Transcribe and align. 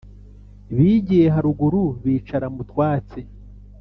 Bigiye 0.75 1.27
haruguru 1.35 1.81
bicara 2.03 2.47
mu 2.55 2.61
twatsi 2.69 3.19